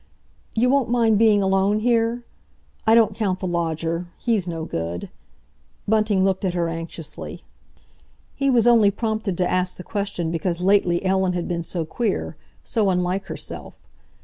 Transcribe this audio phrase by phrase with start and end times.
[0.55, 2.25] "You won't mind being alone, here?
[2.87, 5.11] I don't count the lodger—he's no good—"
[5.87, 7.43] Bunting looked at her anxiously.
[8.33, 12.35] He was only prompted to ask the question because lately Ellen had been so queer,
[12.63, 13.77] so unlike herself.